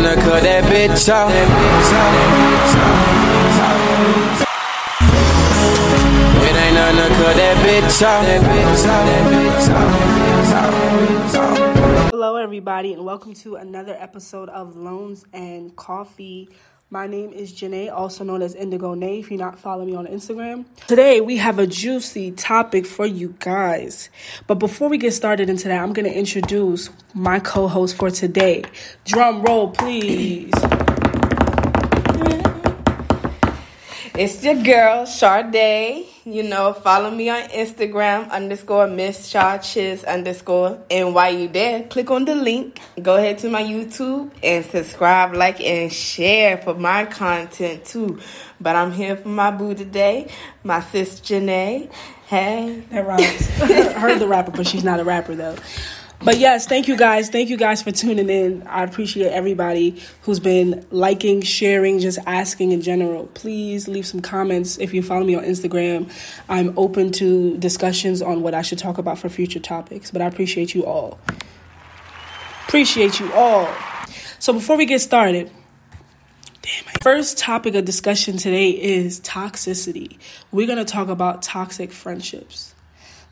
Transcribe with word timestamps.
cut 0.00 0.42
that 0.42 0.64
bitch 0.64 1.12
off. 1.12 1.30
It 6.40 6.56
ain't 6.56 6.76
to 6.96 7.08
cut 7.20 7.36
that 7.36 7.56
bitch 7.60 8.00
off. 8.00 8.24
Hello, 12.10 12.36
everybody, 12.36 12.94
and 12.94 13.04
welcome 13.04 13.34
to 13.34 13.56
another 13.56 13.94
episode 13.98 14.48
of 14.48 14.76
Loans 14.76 15.26
and 15.34 15.76
Coffee. 15.76 16.48
My 16.92 17.06
name 17.06 17.32
is 17.32 17.54
Janae, 17.54 17.90
also 17.90 18.22
known 18.22 18.42
as 18.42 18.54
Indigo 18.54 18.92
Nay, 18.92 19.20
if 19.20 19.30
you're 19.30 19.40
not 19.40 19.58
following 19.58 19.86
me 19.86 19.94
on 19.94 20.06
Instagram. 20.06 20.66
Today, 20.88 21.22
we 21.22 21.38
have 21.38 21.58
a 21.58 21.66
juicy 21.66 22.32
topic 22.32 22.84
for 22.84 23.06
you 23.06 23.34
guys. 23.38 24.10
But 24.46 24.56
before 24.56 24.90
we 24.90 24.98
get 24.98 25.14
started 25.14 25.48
into 25.48 25.68
that, 25.68 25.82
I'm 25.82 25.94
going 25.94 26.04
to 26.04 26.14
introduce 26.14 26.90
my 27.14 27.40
co 27.40 27.66
host 27.66 27.96
for 27.96 28.10
today. 28.10 28.64
Drum 29.06 29.40
roll, 29.40 29.70
please. 29.70 30.52
It's 34.24 34.44
your 34.44 34.54
girl, 34.54 35.04
Sade. 35.04 36.06
You 36.24 36.44
know, 36.44 36.74
follow 36.74 37.10
me 37.10 37.28
on 37.28 37.42
Instagram, 37.48 38.30
underscore 38.30 38.86
Miss 38.86 39.28
Chiz 39.28 40.04
underscore. 40.04 40.78
And 40.88 41.12
while 41.12 41.34
you 41.34 41.48
there, 41.48 41.82
click 41.82 42.08
on 42.08 42.24
the 42.24 42.36
link. 42.36 42.78
Go 43.02 43.16
ahead 43.16 43.38
to 43.38 43.50
my 43.50 43.64
YouTube 43.64 44.30
and 44.40 44.64
subscribe, 44.64 45.34
like, 45.34 45.60
and 45.60 45.92
share 45.92 46.58
for 46.58 46.74
my 46.74 47.04
content 47.06 47.84
too. 47.84 48.20
But 48.60 48.76
I'm 48.76 48.92
here 48.92 49.16
for 49.16 49.28
my 49.28 49.50
boo 49.50 49.74
today, 49.74 50.30
my 50.62 50.82
sis 50.82 51.18
Janae. 51.18 51.90
Hey. 52.26 52.84
That 52.90 53.04
rhymes. 53.04 53.48
Heard 53.98 54.20
the 54.20 54.28
rapper, 54.28 54.52
but 54.52 54.68
she's 54.68 54.84
not 54.84 55.00
a 55.00 55.04
rapper 55.04 55.34
though. 55.34 55.56
But 56.24 56.38
yes, 56.38 56.68
thank 56.68 56.86
you 56.86 56.96
guys. 56.96 57.30
Thank 57.30 57.50
you 57.50 57.56
guys 57.56 57.82
for 57.82 57.90
tuning 57.90 58.30
in. 58.30 58.64
I 58.68 58.84
appreciate 58.84 59.32
everybody 59.32 60.00
who's 60.20 60.38
been 60.38 60.86
liking, 60.92 61.42
sharing, 61.42 61.98
just 61.98 62.20
asking 62.26 62.70
in 62.70 62.80
general. 62.80 63.26
Please 63.34 63.88
leave 63.88 64.06
some 64.06 64.20
comments 64.20 64.78
if 64.78 64.94
you 64.94 65.02
follow 65.02 65.24
me 65.24 65.34
on 65.34 65.42
Instagram. 65.42 66.12
I'm 66.48 66.78
open 66.78 67.10
to 67.12 67.58
discussions 67.58 68.22
on 68.22 68.42
what 68.42 68.54
I 68.54 68.62
should 68.62 68.78
talk 68.78 68.98
about 68.98 69.18
for 69.18 69.28
future 69.28 69.58
topics, 69.58 70.12
but 70.12 70.22
I 70.22 70.26
appreciate 70.26 70.76
you 70.76 70.86
all. 70.86 71.18
Appreciate 72.68 73.18
you 73.18 73.32
all. 73.32 73.68
So 74.38 74.52
before 74.52 74.76
we 74.76 74.86
get 74.86 75.00
started, 75.00 75.50
Damn, 76.62 76.84
my 76.86 76.92
first 77.02 77.38
topic 77.38 77.74
of 77.74 77.84
discussion 77.84 78.36
today 78.36 78.70
is 78.70 79.18
toxicity. 79.20 80.18
We're 80.52 80.68
going 80.68 80.78
to 80.78 80.84
talk 80.84 81.08
about 81.08 81.42
toxic 81.42 81.90
friendships. 81.90 82.72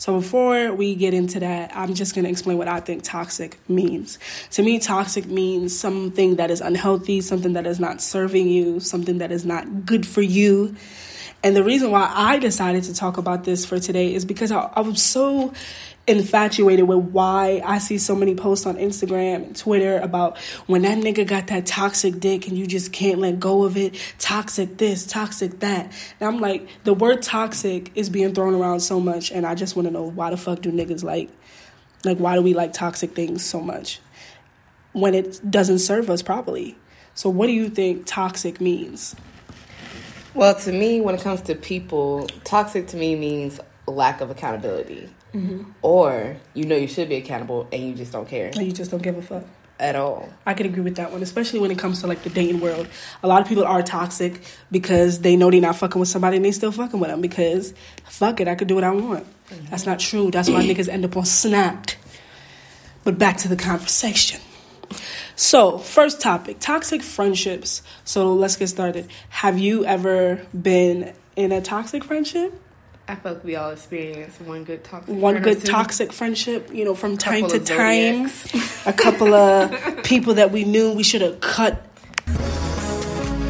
So 0.00 0.18
before 0.18 0.72
we 0.72 0.94
get 0.94 1.12
into 1.12 1.40
that, 1.40 1.76
I'm 1.76 1.92
just 1.92 2.14
going 2.14 2.24
to 2.24 2.30
explain 2.30 2.56
what 2.56 2.68
I 2.68 2.80
think 2.80 3.02
toxic 3.02 3.58
means. 3.68 4.18
To 4.52 4.62
me, 4.62 4.78
toxic 4.78 5.26
means 5.26 5.78
something 5.78 6.36
that 6.36 6.50
is 6.50 6.62
unhealthy, 6.62 7.20
something 7.20 7.52
that 7.52 7.66
is 7.66 7.78
not 7.78 8.00
serving 8.00 8.48
you, 8.48 8.80
something 8.80 9.18
that 9.18 9.30
is 9.30 9.44
not 9.44 9.84
good 9.84 10.06
for 10.06 10.22
you. 10.22 10.74
And 11.42 11.56
the 11.56 11.64
reason 11.64 11.90
why 11.90 12.10
I 12.14 12.38
decided 12.38 12.84
to 12.84 12.94
talk 12.94 13.16
about 13.16 13.44
this 13.44 13.64
for 13.64 13.78
today 13.78 14.14
is 14.14 14.24
because 14.24 14.52
I, 14.52 14.70
I 14.74 14.80
was 14.80 15.02
so 15.02 15.54
infatuated 16.06 16.86
with 16.86 16.98
why 16.98 17.62
I 17.64 17.78
see 17.78 17.98
so 17.98 18.14
many 18.14 18.34
posts 18.34 18.66
on 18.66 18.76
Instagram 18.76 19.36
and 19.36 19.56
Twitter 19.56 19.98
about 19.98 20.38
when 20.66 20.82
that 20.82 20.98
nigga 20.98 21.26
got 21.26 21.46
that 21.48 21.66
toxic 21.66 22.18
dick 22.20 22.48
and 22.48 22.58
you 22.58 22.66
just 22.66 22.92
can't 22.92 23.18
let 23.18 23.38
go 23.38 23.64
of 23.64 23.76
it. 23.76 23.96
Toxic 24.18 24.76
this, 24.76 25.06
toxic 25.06 25.60
that. 25.60 25.92
And 26.18 26.28
I'm 26.28 26.40
like, 26.40 26.68
the 26.84 26.94
word 26.94 27.22
toxic 27.22 27.90
is 27.94 28.10
being 28.10 28.34
thrown 28.34 28.54
around 28.54 28.80
so 28.80 29.00
much, 29.00 29.30
and 29.30 29.46
I 29.46 29.54
just 29.54 29.76
want 29.76 29.86
to 29.88 29.92
know 29.92 30.02
why 30.02 30.30
the 30.30 30.36
fuck 30.36 30.60
do 30.60 30.72
niggas 30.72 31.04
like, 31.04 31.30
like, 32.04 32.18
why 32.18 32.34
do 32.34 32.42
we 32.42 32.54
like 32.54 32.72
toxic 32.72 33.14
things 33.14 33.44
so 33.44 33.60
much 33.60 34.00
when 34.92 35.14
it 35.14 35.40
doesn't 35.50 35.78
serve 35.78 36.10
us 36.10 36.22
properly? 36.22 36.76
So, 37.14 37.28
what 37.28 37.46
do 37.46 37.52
you 37.52 37.68
think 37.68 38.06
toxic 38.06 38.60
means? 38.60 39.14
Well, 40.34 40.54
to 40.54 40.72
me, 40.72 41.00
when 41.00 41.14
it 41.14 41.20
comes 41.20 41.42
to 41.42 41.54
people, 41.54 42.26
toxic 42.44 42.86
to 42.88 42.96
me 42.96 43.16
means 43.16 43.60
lack 43.86 44.20
of 44.20 44.30
accountability. 44.30 45.10
Mm-hmm. 45.34 45.70
Or 45.82 46.36
you 46.54 46.64
know 46.64 46.76
you 46.76 46.88
should 46.88 47.08
be 47.08 47.16
accountable 47.16 47.68
and 47.72 47.82
you 47.82 47.94
just 47.94 48.12
don't 48.12 48.28
care. 48.28 48.50
You 48.54 48.72
just 48.72 48.90
don't 48.90 49.02
give 49.02 49.16
a 49.16 49.22
fuck. 49.22 49.44
At 49.78 49.96
all. 49.96 50.28
I 50.44 50.52
can 50.52 50.66
agree 50.66 50.82
with 50.82 50.96
that 50.96 51.10
one, 51.10 51.22
especially 51.22 51.58
when 51.58 51.70
it 51.70 51.78
comes 51.78 52.02
to 52.02 52.06
like 52.06 52.22
the 52.22 52.28
dating 52.28 52.60
world. 52.60 52.86
A 53.22 53.26
lot 53.26 53.40
of 53.40 53.48
people 53.48 53.64
are 53.64 53.82
toxic 53.82 54.42
because 54.70 55.20
they 55.20 55.36
know 55.36 55.50
they're 55.50 55.58
not 55.58 55.74
fucking 55.74 55.98
with 55.98 56.10
somebody 56.10 56.36
and 56.36 56.44
they 56.44 56.52
still 56.52 56.70
fucking 56.70 57.00
with 57.00 57.08
them 57.08 57.22
because 57.22 57.72
fuck 58.04 58.40
it, 58.40 58.48
I 58.48 58.56
could 58.56 58.68
do 58.68 58.74
what 58.74 58.84
I 58.84 58.90
want. 58.90 59.24
Mm-hmm. 59.48 59.66
That's 59.70 59.86
not 59.86 59.98
true. 59.98 60.30
That's 60.30 60.50
why 60.50 60.66
niggas 60.66 60.86
end 60.86 61.06
up 61.06 61.16
on 61.16 61.24
snapped. 61.24 61.96
But 63.04 63.16
back 63.16 63.38
to 63.38 63.48
the 63.48 63.56
conversation. 63.56 64.42
So, 65.40 65.78
first 65.78 66.20
topic 66.20 66.58
toxic 66.60 67.00
friendships. 67.02 67.80
So, 68.04 68.34
let's 68.34 68.56
get 68.56 68.66
started. 68.68 69.08
Have 69.30 69.58
you 69.58 69.86
ever 69.86 70.46
been 70.52 71.14
in 71.34 71.50
a 71.50 71.62
toxic 71.62 72.04
friendship? 72.04 72.52
I 73.08 73.14
feel 73.14 73.32
like 73.32 73.44
we 73.44 73.56
all 73.56 73.70
experience 73.70 74.38
one 74.38 74.64
good 74.64 74.84
toxic 74.84 75.14
one 75.14 75.40
good 75.40 75.64
toxic 75.64 76.12
friendship. 76.12 76.68
You 76.74 76.84
know, 76.84 76.94
from 76.94 77.16
time 77.16 77.48
to 77.48 77.58
time, 77.58 78.30
a 78.84 78.92
couple 78.92 79.32
of 79.32 80.02
people 80.04 80.34
that 80.34 80.52
we 80.52 80.64
knew 80.64 80.92
we 80.92 81.02
should 81.02 81.22
have 81.22 81.40
cut 81.40 81.86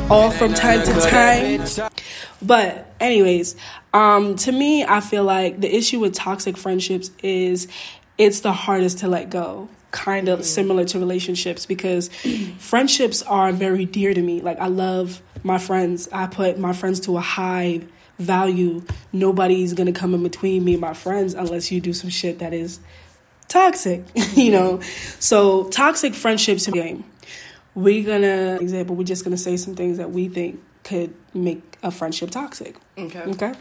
all 0.08 0.30
from 0.30 0.54
time 0.54 0.84
to 0.84 0.92
time. 1.10 1.90
But 2.40 2.94
anyways, 3.00 3.56
um, 3.92 4.36
to 4.36 4.52
me, 4.52 4.84
I 4.84 5.00
feel 5.00 5.24
like 5.24 5.60
the 5.60 5.74
issue 5.74 5.98
with 5.98 6.14
toxic 6.14 6.56
friendships 6.56 7.10
is 7.20 7.66
it's 8.16 8.40
the 8.40 8.52
hardest 8.52 8.98
to 8.98 9.08
let 9.08 9.28
go 9.28 9.68
kind 9.90 10.28
of 10.28 10.44
similar 10.44 10.84
to 10.84 10.98
relationships 10.98 11.66
because 11.66 12.08
friendships 12.58 13.22
are 13.22 13.52
very 13.52 13.84
dear 13.84 14.14
to 14.14 14.22
me. 14.22 14.40
Like 14.40 14.58
I 14.58 14.66
love 14.68 15.22
my 15.42 15.58
friends. 15.58 16.08
I 16.12 16.26
put 16.26 16.58
my 16.58 16.72
friends 16.72 17.00
to 17.00 17.16
a 17.16 17.20
high 17.20 17.82
value. 18.18 18.82
Nobody's 19.12 19.74
gonna 19.74 19.92
come 19.92 20.14
in 20.14 20.22
between 20.22 20.64
me 20.64 20.72
and 20.72 20.80
my 20.80 20.94
friends 20.94 21.34
unless 21.34 21.72
you 21.72 21.80
do 21.80 21.92
some 21.92 22.10
shit 22.10 22.38
that 22.38 22.52
is 22.52 22.80
toxic, 23.48 24.04
you 24.34 24.50
know. 24.50 24.80
So 25.18 25.64
toxic 25.70 26.14
friendships 26.14 26.66
game. 26.66 27.04
We're 27.74 28.04
gonna 28.04 28.58
example. 28.60 28.96
We're 28.96 29.04
just 29.04 29.24
gonna 29.24 29.36
say 29.36 29.56
some 29.56 29.74
things 29.74 29.98
that 29.98 30.10
we 30.10 30.28
think 30.28 30.60
could 30.84 31.14
make 31.34 31.78
a 31.82 31.90
friendship 31.90 32.30
toxic. 32.30 32.76
Okay. 32.96 33.20
Okay. 33.20 33.52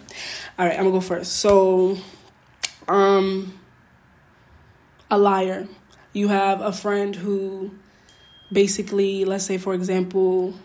All 0.58 0.66
right. 0.66 0.74
I'm 0.74 0.86
gonna 0.86 0.92
go 0.92 1.02
first. 1.02 1.34
So, 1.34 1.98
um, 2.88 3.60
a 5.12 5.18
liar. 5.18 5.68
You 6.14 6.30
have 6.30 6.62
a 6.62 6.72
friend 6.72 7.16
who 7.16 7.72
basically, 8.52 9.26
let's 9.26 9.46
say, 9.46 9.58
for 9.58 9.74
example, 9.74 10.56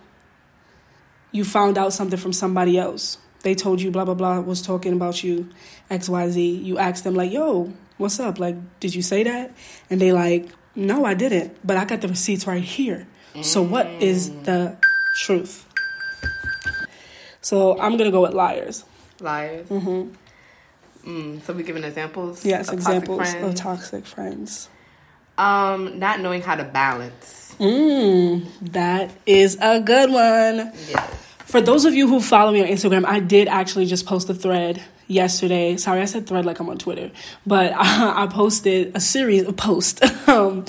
you 1.33 1.45
found 1.45 1.77
out 1.77 1.93
something 1.93 2.19
from 2.19 2.33
somebody 2.33 2.79
else. 2.79 3.19
They 3.43 3.55
told 3.55 3.83
you 3.83 3.91
blah 3.91 4.07
blah 4.07 4.15
blah 4.15 4.41
was 4.41 4.63
talking 4.63 4.95
about 4.95 5.23
you 5.23 5.51
xyz 5.91 6.65
you 6.65 6.79
ask 6.79 7.05
them 7.05 7.15
like 7.15 7.31
yo 7.31 7.75
what's 7.99 8.19
up? 8.19 8.39
Like 8.39 8.57
did 8.81 8.95
you 8.95 9.03
say 9.03 9.23
that? 9.25 9.55
And 9.91 10.01
they 10.01 10.13
like 10.13 10.49
no 10.75 11.05
i 11.05 11.13
didn't. 11.13 11.55
But 11.67 11.77
i 11.77 11.85
got 11.85 12.01
the 12.01 12.09
receipts 12.09 12.47
right 12.47 12.63
here. 12.63 13.07
So 13.43 13.61
what 13.63 13.87
is 14.01 14.31
the 14.45 14.79
truth? 15.19 15.67
So 17.43 17.79
i'm 17.79 17.99
gonna 17.99 18.13
go 18.13 18.23
with 18.23 18.33
liars. 18.33 18.85
Liars? 19.21 19.69
Mm-hmm. 19.69 21.11
Mm, 21.11 21.43
so 21.43 21.53
we 21.53 21.65
giving 21.65 21.85
examples? 21.85 22.47
Yes 22.47 22.69
of 22.69 22.75
examples 22.75 23.19
toxic 23.19 23.43
of 23.43 23.55
toxic 23.57 24.07
friends 24.07 24.71
um 25.39 25.99
not 25.99 26.21
knowing 26.21 26.43
how 26.43 26.55
to 26.55 26.65
balance. 26.65 27.55
Mm, 27.59 28.47
that 28.73 29.11
is 29.27 29.57
a 29.61 29.81
good 29.81 30.11
one. 30.11 30.73
Yes 30.89 31.25
for 31.55 31.61
those 31.61 31.85
of 31.85 31.95
you 31.95 32.09
who 32.09 32.21
follow 32.21 32.51
me 32.51 32.63
on 32.63 32.67
Instagram, 32.67 33.05
I 33.05 33.21
did 33.21 33.47
actually 33.47 33.87
just 33.87 34.07
post 34.07 34.29
a 34.29 34.35
thread 34.35 34.83
yesterday. 35.07 35.77
Sorry, 35.77 36.01
I 36.01 36.05
said 36.05 36.27
thread 36.27 36.47
like 36.47 36.61
I'm 36.61 36.69
on 36.69 36.79
Twitter, 36.79 37.11
but 37.47 37.73
I, 37.77 38.25
I 38.25 38.27
posted 38.27 38.97
a 38.97 39.01
series 39.01 39.43
of 39.43 39.57
posts 39.57 40.29
um, 40.29 40.65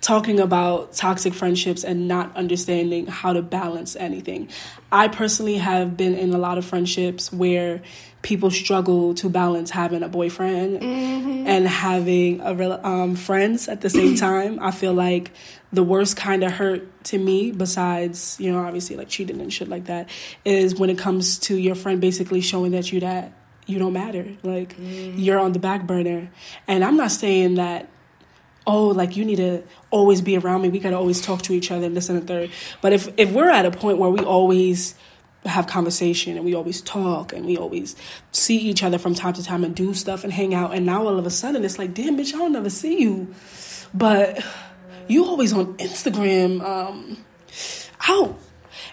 talking 0.00 0.40
about 0.40 0.92
toxic 0.94 1.34
friendships 1.34 1.84
and 1.84 2.08
not 2.08 2.34
understanding 2.36 3.06
how 3.06 3.32
to 3.32 3.42
balance 3.42 3.96
anything. 3.96 4.48
I 4.90 5.08
personally 5.08 5.58
have 5.58 5.96
been 5.96 6.14
in 6.14 6.32
a 6.32 6.38
lot 6.38 6.58
of 6.58 6.64
friendships 6.64 7.32
where 7.32 7.82
people 8.22 8.50
struggle 8.50 9.14
to 9.14 9.30
balance 9.30 9.70
having 9.70 10.02
a 10.02 10.08
boyfriend 10.08 10.80
mm-hmm. 10.80 11.46
and 11.46 11.66
having 11.66 12.40
a 12.40 12.54
real, 12.54 12.78
um, 12.84 13.16
friends 13.16 13.68
at 13.68 13.80
the 13.80 13.88
same 13.90 14.14
time. 14.16 14.58
I 14.60 14.70
feel 14.70 14.92
like 14.92 15.30
the 15.72 15.82
worst 15.82 16.16
kind 16.16 16.42
of 16.44 16.52
hurt 16.52 17.04
to 17.04 17.18
me, 17.18 17.52
besides 17.52 18.36
you 18.40 18.52
know 18.52 18.58
obviously 18.58 18.96
like 18.96 19.08
cheating 19.08 19.40
and 19.40 19.52
shit 19.52 19.68
like 19.68 19.86
that, 19.86 20.08
is 20.44 20.74
when 20.74 20.90
it 20.90 20.98
comes 20.98 21.38
to 21.40 21.56
your 21.56 21.74
friend 21.74 22.00
basically 22.00 22.40
showing 22.40 22.72
that 22.72 22.92
you 22.92 23.00
that 23.00 23.32
you 23.70 23.78
don't 23.78 23.92
matter, 23.92 24.26
like 24.42 24.76
mm-hmm. 24.76 25.18
you're 25.18 25.38
on 25.38 25.52
the 25.52 25.58
back 25.58 25.86
burner. 25.86 26.30
And 26.66 26.84
I'm 26.84 26.96
not 26.96 27.10
saying 27.10 27.54
that 27.54 27.88
oh, 28.66 28.88
like 28.88 29.16
you 29.16 29.24
need 29.24 29.36
to 29.36 29.62
always 29.90 30.20
be 30.20 30.36
around 30.36 30.62
me. 30.62 30.68
We 30.68 30.78
gotta 30.78 30.96
always 30.96 31.20
talk 31.20 31.42
to 31.42 31.52
each 31.52 31.70
other 31.70 31.86
and 31.86 31.96
this 31.96 32.08
and 32.08 32.22
the 32.22 32.26
third. 32.26 32.50
But 32.80 32.92
if 32.92 33.08
if 33.16 33.32
we're 33.32 33.50
at 33.50 33.66
a 33.66 33.70
point 33.70 33.98
where 33.98 34.10
we 34.10 34.20
always 34.20 34.94
have 35.46 35.66
conversation 35.66 36.36
and 36.36 36.44
we 36.44 36.54
always 36.54 36.82
talk 36.82 37.32
and 37.32 37.46
we 37.46 37.56
always 37.56 37.96
see 38.30 38.58
each 38.58 38.82
other 38.82 38.98
from 38.98 39.14
time 39.14 39.32
to 39.32 39.42
time 39.42 39.64
and 39.64 39.74
do 39.74 39.94
stuff 39.94 40.22
and 40.22 40.34
hang 40.34 40.52
out 40.52 40.74
and 40.74 40.84
now 40.84 41.06
all 41.06 41.18
of 41.18 41.24
a 41.24 41.30
sudden 41.30 41.64
it's 41.64 41.78
like 41.78 41.94
damn 41.94 42.14
bitch 42.14 42.34
i 42.34 42.36
don't 42.36 42.52
never 42.52 42.68
see 42.68 43.00
you 43.00 43.34
but 43.94 44.44
you 45.08 45.24
always 45.24 45.54
on 45.54 45.72
instagram 45.78 46.60
um, 46.62 47.24
out. 48.08 48.38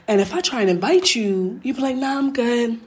And 0.08 0.22
if 0.22 0.34
I 0.34 0.42
try 0.42 0.62
and 0.62 0.70
invite 0.70 1.16
you, 1.16 1.60
you 1.64 1.74
be 1.74 1.82
like, 1.82 1.96
nah, 1.96 2.18
I'm 2.18 2.34
good. 2.34 2.80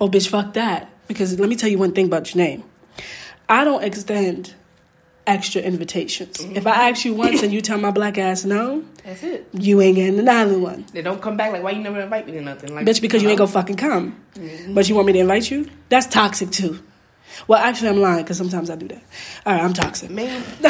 Oh, 0.00 0.08
bitch, 0.08 0.28
fuck 0.28 0.54
that. 0.54 0.90
Because 1.08 1.38
let 1.40 1.48
me 1.48 1.56
tell 1.56 1.68
you 1.70 1.78
one 1.78 1.92
thing 1.92 2.06
about 2.06 2.34
your 2.34 2.44
name. 2.44 2.62
I 3.48 3.64
don't 3.64 3.82
extend 3.82 4.54
extra 5.26 5.60
invitations. 5.60 6.40
If 6.40 6.66
I 6.66 6.88
ask 6.90 7.04
you 7.04 7.14
once 7.14 7.42
and 7.42 7.52
you 7.52 7.60
tell 7.60 7.78
my 7.78 7.90
black 7.90 8.16
ass 8.18 8.44
no, 8.44 8.84
That's 9.04 9.22
it. 9.22 9.48
you 9.52 9.80
ain't 9.80 9.96
getting 9.96 10.18
another 10.18 10.58
one. 10.58 10.86
They 10.92 11.02
don't 11.02 11.20
come 11.20 11.36
back 11.36 11.52
like, 11.52 11.62
why 11.62 11.72
you 11.72 11.82
never 11.82 12.00
invite 12.00 12.26
me 12.26 12.32
to 12.32 12.40
nothing? 12.40 12.74
Like, 12.74 12.86
Bitch, 12.86 13.00
because 13.02 13.22
you 13.22 13.28
ain't 13.28 13.38
gonna 13.38 13.50
fucking 13.50 13.76
come. 13.76 14.18
But 14.70 14.88
you 14.88 14.94
want 14.94 15.06
me 15.06 15.12
to 15.14 15.18
invite 15.20 15.50
you? 15.50 15.68
That's 15.88 16.06
toxic 16.06 16.50
too. 16.50 16.82
Well, 17.46 17.58
actually, 17.58 17.90
I'm 17.90 18.00
lying 18.00 18.24
because 18.24 18.38
sometimes 18.38 18.70
I 18.70 18.76
do 18.76 18.88
that. 18.88 19.02
All 19.46 19.52
right, 19.52 19.62
I'm 19.62 19.72
toxic. 19.72 20.10
Man, 20.10 20.42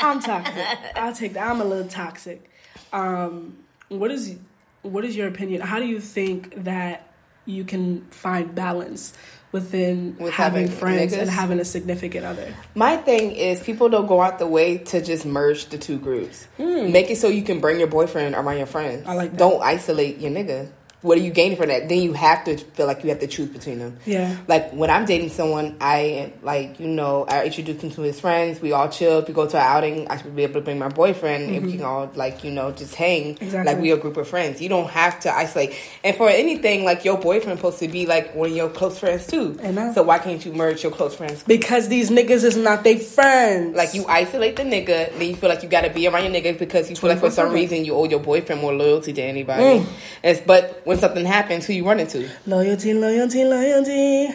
I'm 0.00 0.20
toxic. 0.20 0.54
I'll 0.96 1.12
take 1.12 1.34
that. 1.34 1.48
I'm 1.50 1.60
a 1.60 1.64
little 1.64 1.88
toxic. 1.88 2.48
Um, 2.92 3.58
what 3.88 4.10
is 4.10 4.36
what 4.82 5.04
is 5.04 5.16
your 5.16 5.28
opinion? 5.28 5.60
How 5.60 5.78
do 5.78 5.86
you 5.86 6.00
think 6.00 6.64
that 6.64 7.11
you 7.46 7.64
can 7.64 8.02
find 8.10 8.54
balance 8.54 9.12
within 9.50 10.16
With 10.18 10.32
having, 10.32 10.62
having 10.62 10.76
friends 10.78 11.12
niggas? 11.12 11.18
and 11.20 11.30
having 11.30 11.60
a 11.60 11.64
significant 11.64 12.24
other? 12.24 12.54
My 12.74 12.96
thing 12.96 13.32
is 13.32 13.60
people 13.62 13.88
don't 13.88 14.06
go 14.06 14.20
out 14.20 14.38
the 14.38 14.46
way 14.46 14.78
to 14.78 15.02
just 15.02 15.26
merge 15.26 15.66
the 15.66 15.78
two 15.78 15.98
groups. 15.98 16.46
Hmm. 16.56 16.90
Make 16.92 17.10
it 17.10 17.16
so 17.18 17.28
you 17.28 17.42
can 17.42 17.60
bring 17.60 17.78
your 17.78 17.88
boyfriend 17.88 18.34
around 18.34 18.56
your 18.58 18.66
friends. 18.66 19.06
I 19.06 19.14
like 19.14 19.32
that. 19.32 19.38
Don't 19.38 19.62
isolate 19.62 20.18
your 20.18 20.30
nigga. 20.30 20.68
What 21.02 21.18
are 21.18 21.20
you 21.20 21.30
gaining 21.30 21.56
from 21.56 21.68
that? 21.68 21.88
Then 21.88 22.00
you 22.00 22.12
have 22.12 22.44
to 22.44 22.56
feel 22.56 22.86
like 22.86 23.02
you 23.02 23.10
have 23.10 23.20
to 23.20 23.26
choose 23.26 23.48
between 23.48 23.80
them. 23.80 23.98
Yeah. 24.06 24.36
Like 24.48 24.72
when 24.72 24.90
I'm 24.90 25.04
dating 25.04 25.30
someone, 25.30 25.76
I 25.80 26.32
like 26.42 26.80
you 26.80 26.88
know 26.88 27.24
I 27.28 27.44
introduce 27.44 27.82
him 27.82 27.90
to 27.90 28.02
his 28.02 28.20
friends. 28.20 28.60
We 28.60 28.72
all 28.72 28.88
chill. 28.88 29.18
If 29.18 29.28
we 29.28 29.34
go 29.34 29.46
to 29.46 29.56
an 29.56 29.62
outing, 29.62 30.08
I 30.08 30.16
should 30.16 30.34
be 30.34 30.44
able 30.44 30.54
to 30.54 30.60
bring 30.60 30.78
my 30.78 30.88
boyfriend, 30.88 31.54
and 31.54 31.66
we 31.66 31.72
can 31.72 31.82
all 31.82 32.10
like 32.14 32.44
you 32.44 32.50
know 32.50 32.72
just 32.72 32.94
hang. 32.94 33.34
Mm-hmm. 33.34 33.44
Exactly. 33.44 33.72
Like 33.72 33.82
we 33.82 33.90
a 33.90 33.96
group 33.96 34.16
of 34.16 34.28
friends. 34.28 34.62
You 34.62 34.68
don't 34.68 34.90
have 34.90 35.20
to 35.20 35.34
isolate. 35.34 35.74
And 36.04 36.16
for 36.16 36.28
anything, 36.28 36.84
like 36.84 37.04
your 37.04 37.18
boyfriend 37.18 37.58
supposed 37.58 37.78
to 37.80 37.88
be 37.88 38.06
like 38.06 38.34
one 38.34 38.50
of 38.50 38.56
your 38.56 38.68
close 38.68 38.98
friends 38.98 39.26
too. 39.26 39.58
So 39.94 40.02
why 40.02 40.18
can't 40.18 40.44
you 40.44 40.52
merge 40.52 40.82
your 40.82 40.92
close 40.92 41.14
friends? 41.14 41.42
Because 41.44 41.88
these 41.88 42.10
niggas 42.10 42.44
is 42.44 42.56
not 42.56 42.84
they 42.84 42.98
friends. 42.98 43.76
Like 43.76 43.94
you 43.94 44.06
isolate 44.06 44.56
the 44.56 44.62
nigga, 44.62 45.12
then 45.18 45.28
you 45.28 45.36
feel 45.36 45.48
like 45.48 45.62
you 45.62 45.68
got 45.68 45.82
to 45.82 45.90
be 45.90 46.06
around 46.06 46.24
your 46.24 46.32
nigga 46.32 46.58
because 46.58 46.88
you 46.88 46.96
feel 46.96 47.10
like 47.10 47.20
for 47.20 47.30
some 47.30 47.52
reason 47.52 47.84
you 47.84 47.94
owe 47.94 48.04
your 48.04 48.20
boyfriend 48.20 48.60
more 48.60 48.72
loyalty 48.72 49.12
than 49.12 49.24
anybody. 49.24 49.62
Mm. 49.62 49.86
It's, 50.22 50.40
but 50.40 50.82
when 50.84 50.91
something 50.96 51.24
happens, 51.24 51.66
who 51.66 51.72
you 51.72 51.86
run 51.86 52.00
into? 52.00 52.28
Loyalty, 52.46 52.94
loyalty, 52.94 53.44
loyalty. 53.44 54.34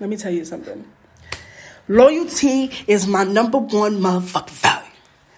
Let 0.00 0.10
me 0.10 0.16
tell 0.16 0.32
you 0.32 0.44
something. 0.44 0.84
Loyalty 1.88 2.70
is 2.86 3.06
my 3.06 3.24
number 3.24 3.58
one 3.58 4.00
motherfucking 4.00 4.50
value. 4.50 4.90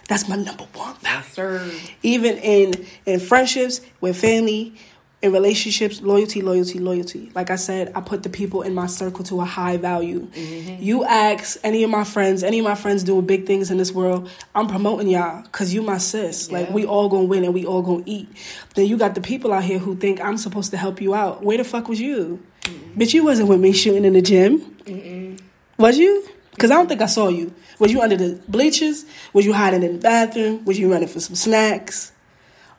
That's 0.07 0.27
my 0.27 0.35
number 0.35 0.65
one 0.73 0.95
value. 0.95 1.23
Sir. 1.31 1.71
Even 2.01 2.37
in 2.37 2.73
in 3.05 3.19
friendships, 3.19 3.81
with 4.01 4.19
family, 4.19 4.75
in 5.21 5.33
relationships, 5.33 6.01
loyalty, 6.01 6.41
loyalty, 6.41 6.79
loyalty. 6.79 7.29
Like 7.35 7.49
I 7.49 7.57
said, 7.57 7.91
I 7.93 7.99
put 7.99 8.23
the 8.23 8.29
people 8.29 8.61
in 8.61 8.73
my 8.73 8.85
circle 8.85 9.25
to 9.25 9.41
a 9.41 9.45
high 9.45 9.75
value. 9.75 10.27
Mm-hmm. 10.27 10.81
You 10.81 11.03
ask 11.03 11.59
any 11.61 11.83
of 11.83 11.89
my 11.89 12.05
friends, 12.05 12.41
any 12.41 12.59
of 12.59 12.63
my 12.63 12.75
friends 12.75 13.03
doing 13.03 13.25
big 13.25 13.45
things 13.45 13.69
in 13.69 13.77
this 13.77 13.91
world, 13.91 14.29
I'm 14.55 14.67
promoting 14.67 15.09
y'all 15.09 15.41
because 15.43 15.73
you 15.73 15.81
my 15.81 15.97
sis. 15.97 16.51
Like 16.51 16.69
we 16.69 16.85
all 16.85 17.09
gonna 17.09 17.25
win 17.25 17.43
and 17.43 17.53
we 17.53 17.65
all 17.65 17.81
gonna 17.81 18.03
eat. 18.05 18.29
Then 18.75 18.85
you 18.85 18.97
got 18.97 19.13
the 19.13 19.21
people 19.21 19.51
out 19.51 19.63
here 19.63 19.79
who 19.79 19.95
think 19.97 20.21
I'm 20.21 20.37
supposed 20.37 20.71
to 20.71 20.77
help 20.77 21.01
you 21.01 21.13
out. 21.13 21.43
Where 21.43 21.57
the 21.57 21.65
fuck 21.65 21.89
was 21.89 21.99
you? 21.99 22.41
Mm-hmm. 22.61 23.01
Bitch, 23.01 23.13
you 23.13 23.25
wasn't 23.25 23.49
with 23.49 23.59
me 23.59 23.73
shooting 23.73 24.05
in 24.05 24.13
the 24.13 24.21
gym. 24.21 25.37
Was 25.77 25.97
you? 25.97 26.27
Because 26.51 26.71
I 26.71 26.75
don't 26.75 26.87
think 26.87 27.01
I 27.01 27.07
saw 27.07 27.27
you. 27.27 27.53
Was 27.77 27.91
you 27.91 28.01
under 28.01 28.17
the 28.17 28.41
bleachers? 28.47 29.05
Was 29.33 29.45
you 29.45 29.53
hiding 29.53 29.83
in 29.83 29.93
the 29.93 29.99
bathroom? 29.99 30.63
Was 30.65 30.79
you 30.79 30.91
running 30.91 31.07
for 31.07 31.19
some 31.19 31.35
snacks? 31.35 32.11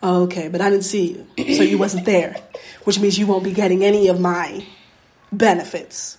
Oh, 0.02 0.22
okay, 0.24 0.48
but 0.48 0.60
I 0.60 0.70
didn't 0.70 0.84
see 0.84 1.12
you. 1.36 1.54
So 1.54 1.62
you 1.62 1.76
wasn't 1.78 2.06
there. 2.06 2.36
Which 2.84 2.98
means 2.98 3.18
you 3.18 3.26
won't 3.26 3.44
be 3.44 3.52
getting 3.52 3.84
any 3.84 4.08
of 4.08 4.18
my 4.18 4.64
benefits. 5.30 6.16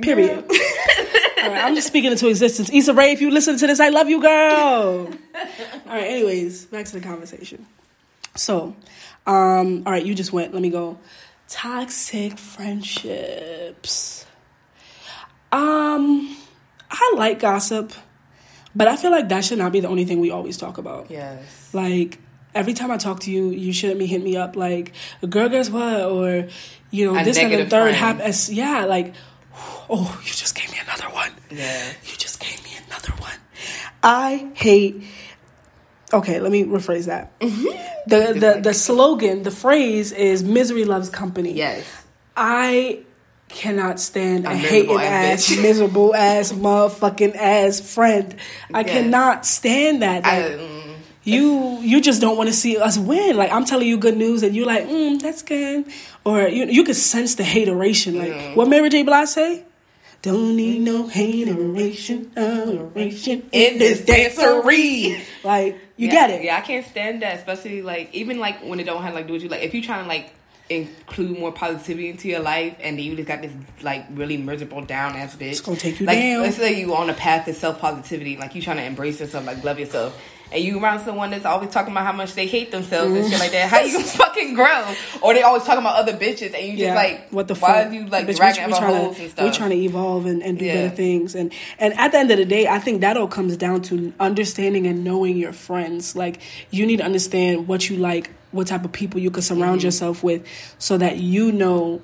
Period. 0.00 0.44
All 1.42 1.50
right, 1.50 1.64
I'm 1.64 1.74
just 1.74 1.88
speaking 1.88 2.10
into 2.10 2.28
existence. 2.28 2.70
Issa 2.72 2.94
Rae, 2.94 3.12
if 3.12 3.20
you 3.20 3.30
listen 3.30 3.56
to 3.58 3.66
this, 3.66 3.80
I 3.80 3.90
love 3.90 4.08
you, 4.08 4.20
girl. 4.20 5.08
All 5.08 5.08
right, 5.86 6.04
anyways, 6.04 6.66
back 6.66 6.86
to 6.86 6.92
the 6.92 7.00
conversation. 7.00 7.66
So, 8.36 8.74
um, 9.26 9.84
all 9.86 9.92
right, 9.92 10.04
you 10.04 10.14
just 10.14 10.32
went. 10.32 10.52
Let 10.52 10.62
me 10.62 10.70
go. 10.70 10.98
Toxic 11.48 12.36
friendships. 12.36 14.26
Um, 15.52 16.36
I 16.90 17.12
like 17.16 17.38
gossip, 17.38 17.92
but 18.74 18.88
I 18.88 18.96
feel 18.96 19.12
like 19.12 19.28
that 19.28 19.44
should 19.44 19.58
not 19.58 19.70
be 19.70 19.78
the 19.78 19.88
only 19.88 20.04
thing 20.04 20.18
we 20.18 20.32
always 20.32 20.56
talk 20.56 20.78
about. 20.78 21.10
Yes. 21.10 21.70
Like 21.72 22.18
every 22.54 22.72
time 22.72 22.90
I 22.90 22.96
talk 22.96 23.20
to 23.20 23.30
you, 23.30 23.50
you 23.50 23.72
shouldn't 23.72 23.98
be 23.98 24.06
hitting 24.06 24.24
me 24.24 24.36
up 24.36 24.56
like, 24.56 24.92
"Girl, 25.28 25.48
guess 25.48 25.70
what?" 25.70 26.02
or 26.02 26.48
you 26.90 27.06
know, 27.12 27.18
A 27.18 27.24
this 27.24 27.38
and 27.38 27.52
the 27.52 27.66
third 27.66 27.94
happens. 27.94 28.52
Yeah, 28.52 28.84
like, 28.84 29.14
oh, 29.90 30.20
you 30.24 30.30
just 30.32 30.54
gave 30.54 30.70
me 30.70 30.78
another 30.82 31.12
one. 31.12 31.30
Yeah. 31.50 31.92
You 32.04 32.16
just 32.16 32.40
gave 32.40 32.62
me 32.64 32.70
another 32.86 33.12
one. 33.18 33.38
I 34.02 34.50
hate. 34.54 35.02
Okay, 36.12 36.38
let 36.38 36.52
me 36.52 36.64
rephrase 36.64 37.06
that. 37.06 37.38
Mm-hmm. 37.40 38.08
The, 38.08 38.38
the 38.38 38.60
the 38.62 38.74
slogan, 38.74 39.42
the 39.42 39.50
phrase 39.50 40.12
is 40.12 40.44
"misery 40.44 40.84
loves 40.84 41.08
company." 41.10 41.52
Yes. 41.52 41.84
I 42.36 43.00
cannot 43.48 44.00
stand 44.00 44.46
a, 44.46 44.50
A 44.50 44.54
hating 44.56 44.96
miserable 44.96 44.98
ass, 45.00 45.50
ass 45.52 45.58
miserable 45.62 46.14
ass, 46.14 46.52
motherfucking 46.52 47.36
ass 47.36 47.80
friend. 47.80 48.34
I 48.72 48.80
Yes. 48.80 48.90
cannot 48.90 49.46
stand 49.46 50.02
that. 50.02 50.24
I, 50.26 50.48
Like, 50.56 50.60
you 51.24 51.80
you 51.80 52.00
just 52.00 52.20
don't 52.20 52.36
want 52.36 52.48
to 52.48 52.54
see 52.54 52.76
us 52.76 52.98
win. 52.98 53.36
Like 53.36 53.50
I'm 53.50 53.64
telling 53.64 53.88
you 53.88 53.96
good 53.96 54.16
news, 54.16 54.42
and 54.42 54.54
you're 54.54 54.66
like, 54.66 54.86
mm, 54.86 55.20
that's 55.20 55.42
good, 55.42 55.86
or 56.24 56.42
you 56.48 56.66
you 56.66 56.84
can 56.84 56.94
sense 56.94 57.34
the 57.34 57.44
hateration. 57.44 58.18
Like 58.18 58.56
what 58.56 58.68
Mary 58.68 58.90
J. 58.90 59.02
Blige 59.02 59.28
say? 59.28 59.64
Don't 60.24 60.56
need 60.56 60.80
no 60.80 61.06
hateration, 61.06 62.30
hateration 62.34 63.46
in 63.52 63.78
this 63.78 64.00
dancery. 64.00 65.20
Like 65.44 65.78
you 65.98 66.06
yeah, 66.06 66.12
get 66.12 66.30
it. 66.30 66.44
Yeah, 66.44 66.56
I 66.56 66.62
can't 66.62 66.86
stand 66.86 67.20
that, 67.20 67.36
especially 67.38 67.82
like 67.82 68.14
even 68.14 68.38
like 68.38 68.60
when 68.62 68.80
it 68.80 68.84
don't 68.84 69.02
have 69.02 69.12
like 69.12 69.26
do 69.26 69.34
what 69.34 69.42
you 69.42 69.50
like. 69.50 69.62
If 69.62 69.74
you 69.74 69.82
trying 69.82 70.04
to 70.04 70.08
like 70.08 70.32
include 70.70 71.38
more 71.38 71.52
positivity 71.52 72.08
into 72.08 72.28
your 72.28 72.40
life, 72.40 72.74
and 72.80 72.98
then 72.98 73.04
you 73.04 73.14
just 73.14 73.28
got 73.28 73.42
this 73.42 73.52
like 73.82 74.06
really 74.12 74.38
miserable 74.38 74.80
down 74.80 75.14
ass 75.14 75.36
bitch, 75.36 75.50
it's 75.50 75.60
gonna 75.60 75.76
take 75.76 76.00
you 76.00 76.06
like, 76.06 76.18
down. 76.18 76.42
Let's 76.42 76.56
say 76.56 76.80
you 76.80 76.94
on 76.94 77.10
a 77.10 77.14
path 77.14 77.44
to 77.44 77.52
self 77.52 77.78
positivity, 77.78 78.38
like 78.38 78.54
you 78.54 78.62
trying 78.62 78.78
to 78.78 78.84
embrace 78.84 79.20
yourself, 79.20 79.44
like 79.44 79.62
love 79.62 79.78
yourself. 79.78 80.18
And 80.54 80.62
you 80.64 80.78
around 80.80 81.00
someone 81.04 81.30
that's 81.30 81.44
always 81.44 81.70
talking 81.70 81.90
about 81.92 82.06
how 82.06 82.12
much 82.12 82.34
they 82.34 82.46
hate 82.46 82.70
themselves 82.70 83.12
and 83.12 83.28
shit 83.28 83.40
like 83.40 83.50
that. 83.50 83.68
How 83.68 83.80
you 83.80 83.92
gonna 83.92 84.04
fucking 84.24 84.54
grow? 84.54 84.94
Or 85.20 85.34
they 85.34 85.42
always 85.42 85.64
talking 85.64 85.80
about 85.80 85.96
other 85.96 86.12
bitches, 86.16 86.54
and 86.54 86.62
you 86.64 86.70
just 86.72 86.78
Yeah, 86.78 86.94
like, 86.94 87.28
what 87.30 87.48
the 87.48 87.54
fuck? 87.56 87.68
why 87.68 87.84
are 87.84 87.92
you 87.92 88.06
like 88.06 88.26
Bitch, 88.28 88.36
dragging 88.36 88.64
we, 88.66 88.70
about 88.70 88.78
trying 88.80 88.94
holes 88.94 89.16
to, 89.16 89.22
and 89.22 89.30
stuff? 89.32 89.44
We're 89.46 89.52
trying 89.52 89.70
to 89.70 89.76
evolve 89.76 90.26
and, 90.26 90.42
and 90.42 90.56
do 90.58 90.64
Yeah. 90.64 90.74
better 90.74 90.94
things. 90.96 91.34
And 91.34 91.52
and 91.80 91.92
at 91.98 92.12
the 92.12 92.18
end 92.18 92.30
of 92.30 92.38
the 92.38 92.44
day, 92.44 92.68
I 92.68 92.78
think 92.78 93.00
that 93.00 93.16
all 93.16 93.26
comes 93.26 93.56
down 93.56 93.82
to 93.82 94.12
understanding 94.20 94.86
and 94.86 95.02
knowing 95.02 95.36
your 95.36 95.52
friends. 95.52 96.14
Like 96.14 96.40
you 96.70 96.86
need 96.86 96.98
to 96.98 97.04
understand 97.04 97.66
what 97.66 97.90
you 97.90 97.96
like, 97.96 98.30
what 98.52 98.68
type 98.68 98.84
of 98.84 98.92
people 98.92 99.20
you 99.20 99.30
can 99.32 99.42
surround 99.42 99.78
Mm-hmm. 99.80 99.86
yourself 99.86 100.22
with, 100.22 100.46
so 100.78 100.96
that 100.98 101.16
you 101.18 101.50
know 101.50 102.00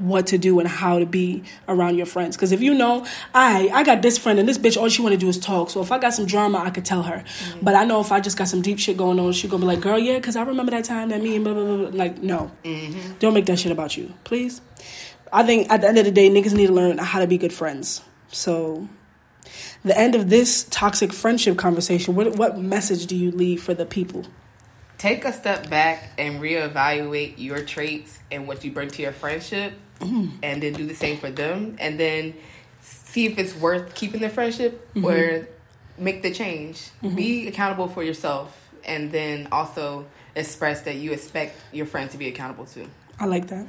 what 0.00 0.26
to 0.28 0.38
do 0.38 0.58
and 0.58 0.68
how 0.68 0.98
to 0.98 1.06
be 1.06 1.42
around 1.68 1.96
your 1.96 2.06
friends. 2.06 2.36
Because 2.36 2.52
if 2.52 2.60
you 2.60 2.74
know, 2.74 3.06
I 3.34 3.68
I 3.72 3.84
got 3.84 4.02
this 4.02 4.18
friend 4.18 4.38
and 4.38 4.48
this 4.48 4.58
bitch, 4.58 4.76
all 4.76 4.88
she 4.88 5.02
want 5.02 5.12
to 5.12 5.18
do 5.18 5.28
is 5.28 5.38
talk. 5.38 5.70
So 5.70 5.80
if 5.80 5.92
I 5.92 5.98
got 5.98 6.14
some 6.14 6.26
drama, 6.26 6.58
I 6.58 6.70
could 6.70 6.84
tell 6.84 7.02
her. 7.02 7.18
Mm-hmm. 7.18 7.60
But 7.62 7.74
I 7.74 7.84
know 7.84 8.00
if 8.00 8.10
I 8.10 8.20
just 8.20 8.36
got 8.36 8.48
some 8.48 8.62
deep 8.62 8.78
shit 8.78 8.96
going 8.96 9.20
on, 9.20 9.32
she 9.32 9.46
gonna 9.46 9.60
be 9.60 9.66
like, 9.66 9.80
"Girl, 9.80 9.98
yeah," 9.98 10.16
because 10.16 10.36
I 10.36 10.42
remember 10.42 10.70
that 10.72 10.84
time 10.84 11.10
that 11.10 11.22
me 11.22 11.36
and 11.36 11.44
blah 11.44 11.54
blah 11.54 11.64
blah. 11.64 11.88
Like, 11.90 12.22
no, 12.22 12.50
mm-hmm. 12.64 13.14
don't 13.18 13.34
make 13.34 13.46
that 13.46 13.58
shit 13.58 13.72
about 13.72 13.96
you, 13.96 14.12
please. 14.24 14.60
I 15.32 15.44
think 15.44 15.70
at 15.70 15.82
the 15.82 15.88
end 15.88 15.98
of 15.98 16.04
the 16.04 16.10
day, 16.10 16.28
niggas 16.28 16.54
need 16.54 16.66
to 16.66 16.72
learn 16.72 16.98
how 16.98 17.20
to 17.20 17.26
be 17.26 17.38
good 17.38 17.52
friends. 17.52 18.02
So, 18.28 18.88
the 19.84 19.96
end 19.96 20.14
of 20.14 20.30
this 20.30 20.64
toxic 20.64 21.12
friendship 21.12 21.56
conversation. 21.56 22.14
What 22.14 22.36
what 22.36 22.58
message 22.58 23.06
do 23.06 23.16
you 23.16 23.30
leave 23.30 23.62
for 23.62 23.74
the 23.74 23.86
people? 23.86 24.24
Take 25.00 25.24
a 25.24 25.32
step 25.32 25.70
back 25.70 26.10
and 26.18 26.42
reevaluate 26.42 27.32
your 27.38 27.64
traits 27.64 28.18
and 28.30 28.46
what 28.46 28.62
you 28.62 28.70
bring 28.70 28.86
to 28.86 29.00
your 29.00 29.12
friendship 29.12 29.72
mm. 29.98 30.30
and 30.42 30.62
then 30.62 30.74
do 30.74 30.86
the 30.86 30.94
same 30.94 31.16
for 31.16 31.30
them 31.30 31.74
and 31.80 31.98
then 31.98 32.34
see 32.82 33.24
if 33.24 33.38
it's 33.38 33.56
worth 33.56 33.94
keeping 33.94 34.20
the 34.20 34.28
friendship 34.28 34.92
mm-hmm. 34.94 35.06
or 35.06 35.48
make 35.96 36.22
the 36.22 36.30
change. 36.30 36.90
Mm-hmm. 37.02 37.16
Be 37.16 37.48
accountable 37.48 37.88
for 37.88 38.02
yourself 38.02 38.54
and 38.84 39.10
then 39.10 39.48
also 39.50 40.04
express 40.36 40.82
that 40.82 40.96
you 40.96 41.12
expect 41.12 41.56
your 41.72 41.86
friend 41.86 42.10
to 42.10 42.18
be 42.18 42.28
accountable 42.28 42.66
to 42.66 42.86
I 43.18 43.24
like 43.24 43.46
that. 43.48 43.66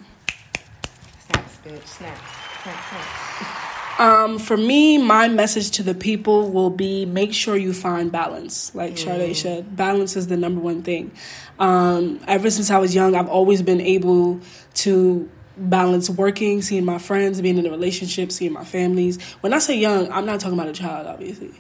snaps 1.28 1.58
bitch. 1.64 1.88
Snaps 1.88 2.22
snaps 2.62 2.90
snaps 2.90 3.68
Um, 4.02 4.40
for 4.40 4.58
me, 4.58 4.98
my 4.98 5.28
message 5.28 5.70
to 5.72 5.84
the 5.84 5.94
people 5.94 6.50
will 6.50 6.72
be 6.72 7.06
make 7.06 7.36
sure 7.36 7.56
you 7.56 7.72
find 7.72 8.12
balance. 8.12 8.74
Like 8.74 8.98
Sade 8.98 9.38
said, 9.38 9.76
balance 9.78 10.16
is 10.16 10.26
the 10.26 10.38
number 10.38 10.60
one 10.60 10.82
thing. 10.82 11.12
Um, 11.60 12.20
ever 12.28 12.50
since 12.50 12.72
I 12.72 12.80
was 12.80 12.96
young, 12.96 13.14
I've 13.14 13.30
always 13.30 13.62
been 13.62 13.80
able 13.80 14.40
to 14.74 15.30
balance 15.56 16.10
working, 16.10 16.64
seeing 16.64 16.84
my 16.84 16.98
friends, 16.98 17.40
being 17.42 17.60
in 17.60 17.68
a 17.68 17.70
relationship, 17.70 18.32
seeing 18.32 18.54
my 18.54 18.64
families. 18.64 19.22
When 19.42 19.54
I 19.54 19.60
say 19.60 19.78
young, 19.78 20.12
I'm 20.12 20.26
not 20.26 20.40
talking 20.40 20.58
about 20.58 20.70
a 20.70 20.74
child, 20.74 21.06
obviously. 21.06 21.54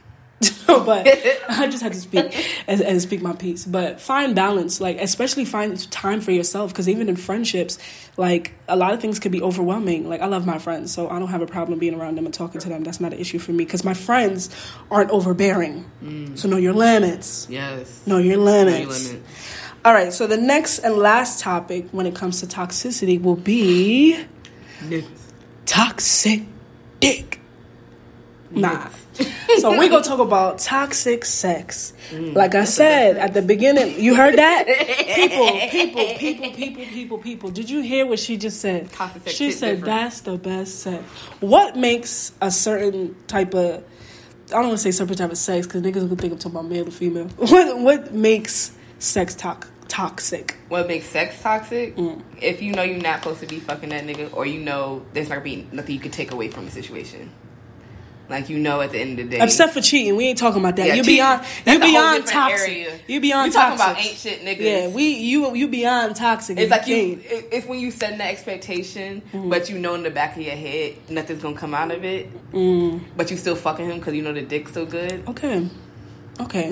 but 0.85 1.07
I 1.49 1.67
just 1.67 1.83
had 1.83 1.93
to 1.93 1.99
speak 1.99 2.33
and, 2.67 2.81
and 2.81 3.01
speak 3.01 3.21
my 3.21 3.33
piece. 3.33 3.65
But 3.65 3.99
find 4.01 4.35
balance, 4.35 4.79
like 4.81 4.97
especially 4.99 5.45
find 5.45 5.89
time 5.91 6.21
for 6.21 6.31
yourself, 6.31 6.71
because 6.71 6.87
even 6.89 7.09
in 7.09 7.15
friendships, 7.15 7.77
like 8.17 8.53
a 8.67 8.75
lot 8.75 8.93
of 8.93 9.01
things 9.01 9.19
could 9.19 9.31
be 9.31 9.41
overwhelming. 9.41 10.07
Like 10.09 10.21
I 10.21 10.25
love 10.27 10.45
my 10.45 10.57
friends, 10.59 10.93
so 10.93 11.09
I 11.09 11.19
don't 11.19 11.29
have 11.29 11.41
a 11.41 11.47
problem 11.47 11.79
being 11.79 11.93
around 11.95 12.17
them 12.17 12.25
and 12.25 12.33
talking 12.33 12.61
to 12.61 12.69
them. 12.69 12.83
That's 12.83 12.99
not 12.99 13.13
an 13.13 13.19
issue 13.19 13.39
for 13.39 13.51
me 13.51 13.65
because 13.65 13.83
my 13.83 13.93
friends 13.93 14.49
aren't 14.89 15.09
overbearing. 15.11 15.85
Mm. 16.03 16.37
So 16.37 16.47
know 16.47 16.57
your 16.57 16.73
limits. 16.73 17.47
Yes. 17.49 18.01
Know 18.05 18.17
your 18.17 18.37
Know 18.37 18.43
limits. 18.43 19.05
your 19.05 19.13
limits. 19.13 19.57
All 19.83 19.93
right. 19.93 20.13
So 20.13 20.27
the 20.27 20.37
next 20.37 20.79
and 20.79 20.95
last 20.95 21.39
topic 21.39 21.87
when 21.91 22.05
it 22.05 22.15
comes 22.15 22.39
to 22.41 22.45
toxicity 22.47 23.19
will 23.21 23.35
be 23.35 24.23
toxic 25.65 26.43
dick. 26.99 27.39
Nah. 28.51 28.89
So 29.59 29.77
we 29.77 29.89
gonna 29.89 30.03
talk 30.03 30.19
about 30.19 30.59
toxic 30.59 31.25
sex. 31.25 31.93
Mm, 32.11 32.35
like 32.35 32.55
I 32.55 32.63
said 32.63 33.17
at 33.17 33.33
the 33.33 33.41
beginning, 33.41 33.99
you 33.99 34.15
heard 34.15 34.35
that? 34.37 34.65
people, 34.67 35.59
people, 35.69 36.15
people, 36.17 36.51
people, 36.51 36.85
people, 36.85 37.17
people. 37.17 37.49
Did 37.51 37.69
you 37.69 37.81
hear 37.81 38.05
what 38.05 38.19
she 38.19 38.37
just 38.37 38.61
said? 38.61 38.91
Toxic 38.91 39.23
sex 39.23 39.35
she 39.35 39.51
said 39.51 39.77
different. 39.81 39.85
that's 39.85 40.21
the 40.21 40.37
best 40.37 40.79
sex. 40.79 41.03
What 41.41 41.75
makes 41.75 42.31
a 42.41 42.51
certain 42.51 43.15
type 43.27 43.53
of 43.53 43.83
I 44.47 44.55
don't 44.55 44.67
want 44.67 44.77
to 44.79 44.83
say 44.83 44.91
certain 44.91 45.15
type 45.15 45.31
of 45.31 45.37
sex 45.37 45.65
because 45.67 45.81
niggas 45.81 45.93
gonna 46.07 46.15
think 46.15 46.33
I'm 46.33 46.39
talking 46.39 46.51
about 46.59 46.69
male 46.69 46.87
or 46.87 46.91
female. 46.91 47.27
What 47.37 47.79
what 47.79 48.13
makes 48.13 48.71
sex 48.99 49.35
to- 49.35 49.57
toxic? 49.87 50.57
What 50.69 50.87
makes 50.87 51.05
sex 51.05 51.41
toxic? 51.41 51.95
Mm. 51.97 52.21
If 52.41 52.61
you 52.61 52.73
know 52.73 52.83
you're 52.83 52.97
not 52.97 53.23
supposed 53.23 53.41
to 53.41 53.47
be 53.47 53.59
fucking 53.59 53.89
that 53.89 54.05
nigga, 54.05 54.33
or 54.33 54.45
you 54.45 54.59
know 54.59 55.05
there's 55.13 55.29
not 55.29 55.35
gonna 55.35 55.43
be 55.45 55.67
nothing 55.71 55.95
you 55.95 56.01
can 56.01 56.11
take 56.11 56.31
away 56.31 56.47
from 56.49 56.65
the 56.65 56.71
situation. 56.71 57.29
Like 58.31 58.49
you 58.49 58.57
know, 58.57 58.79
at 58.81 58.91
the 58.93 58.99
end 58.99 59.19
of 59.19 59.29
the 59.29 59.37
day, 59.37 59.43
Except 59.43 59.73
for 59.73 59.81
cheating, 59.81 60.15
we 60.15 60.25
ain't 60.27 60.37
talking 60.37 60.61
about 60.61 60.77
that. 60.77 60.87
Yeah, 60.87 60.93
you 60.95 61.03
beyond 61.03 61.45
you 61.67 61.79
beyond 61.79 62.25
toxic. 62.25 62.67
area. 62.69 62.99
You 63.07 63.19
beyond 63.19 63.49
we 63.49 63.53
talking 63.53 63.77
toxic. 63.77 63.93
about 63.97 64.05
ain't 64.05 64.17
shit 64.17 64.41
niggas. 64.41 64.61
Yeah, 64.61 64.87
we 64.87 65.09
you 65.09 65.53
you 65.53 65.67
beyond 65.67 66.15
toxic. 66.15 66.57
It's 66.57 66.71
like 66.71 66.87
you. 66.87 67.19
It's 67.23 67.67
when 67.67 67.79
you 67.79 67.91
set 67.91 68.13
an 68.13 68.21
expectation, 68.21 69.21
Mm-hmm. 69.33 69.49
but 69.49 69.69
you 69.69 69.77
know 69.77 69.93
in 69.95 70.03
the 70.03 70.09
back 70.09 70.35
of 70.37 70.41
your 70.41 70.55
head 70.55 70.95
nothing's 71.09 71.41
gonna 71.43 71.57
come 71.57 71.73
out 71.75 71.91
of 71.91 72.03
it. 72.05 72.29
Mm. 72.53 73.01
But 73.17 73.29
you 73.29 73.37
still 73.37 73.55
fucking 73.55 73.85
him 73.89 73.99
because 73.99 74.15
you 74.15 74.21
know 74.21 74.33
the 74.33 74.41
dick's 74.41 74.73
so 74.73 74.85
good. 74.85 75.27
Okay, 75.27 75.67
okay. 76.39 76.69